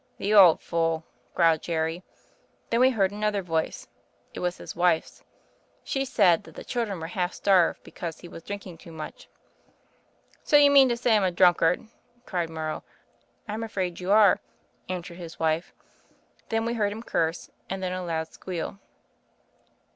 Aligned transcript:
*The 0.17 0.33
old 0.33 0.61
fool,' 0.61 1.05
growled 1.35 1.61
Jerry. 1.61 2.03
Then 2.71 2.79
we 2.79 2.89
heard 2.89 3.11
an 3.11 3.23
other 3.23 3.43
voice. 3.43 3.87
It 4.33 4.39
was 4.39 4.57
his 4.57 4.75
wife's. 4.75 5.23
She 5.83 6.05
said 6.05 6.43
that 6.45 6.55
'the 6.55 6.63
children 6.63 6.99
were 6.99 7.05
half 7.05 7.35
starved 7.35 7.83
because 7.83 8.17
he 8.19 8.27
was 8.27 8.41
drinking 8.41 8.79
too 8.79 8.91
much." 8.91 9.29
'So 10.43 10.57
you 10.57 10.71
mean 10.71 10.89
to 10.89 10.97
say 10.97 11.15
I'm 11.15 11.23
a 11.23 11.29
drunkard?' 11.29 11.85
cried 12.25 12.49
Morrow. 12.49 12.83
'I'm 13.47 13.61
afraid 13.61 13.99
you 13.99 14.11
are,' 14.11 14.39
answered 14.89 15.17
his 15.19 15.39
wife. 15.39 15.71
Then 16.49 16.65
we 16.65 16.73
heard 16.73 16.91
him 16.91 17.03
curse, 17.03 17.51
and 17.69 17.83
then 17.83 17.93
a 17.93 18.03
loud 18.03 18.33
squeal." 18.33 18.79